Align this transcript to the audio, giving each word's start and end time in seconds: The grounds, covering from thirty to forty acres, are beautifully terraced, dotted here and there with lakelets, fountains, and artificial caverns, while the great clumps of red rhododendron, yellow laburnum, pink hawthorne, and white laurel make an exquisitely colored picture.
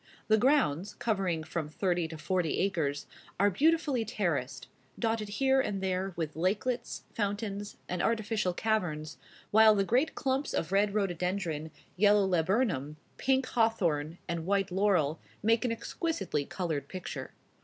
The 0.29 0.37
grounds, 0.39 0.95
covering 0.95 1.43
from 1.43 1.69
thirty 1.69 2.07
to 2.07 2.17
forty 2.17 2.57
acres, 2.57 3.05
are 3.39 3.51
beautifully 3.51 4.03
terraced, 4.03 4.67
dotted 4.97 5.29
here 5.29 5.61
and 5.61 5.79
there 5.79 6.11
with 6.15 6.35
lakelets, 6.35 7.03
fountains, 7.13 7.77
and 7.87 8.01
artificial 8.01 8.51
caverns, 8.51 9.19
while 9.51 9.75
the 9.75 9.83
great 9.83 10.15
clumps 10.15 10.55
of 10.55 10.71
red 10.71 10.95
rhododendron, 10.95 11.69
yellow 11.97 12.25
laburnum, 12.25 12.97
pink 13.17 13.45
hawthorne, 13.45 14.17
and 14.27 14.47
white 14.47 14.71
laurel 14.71 15.19
make 15.43 15.63
an 15.65 15.71
exquisitely 15.71 16.45
colored 16.45 16.87
picture. 16.87 17.33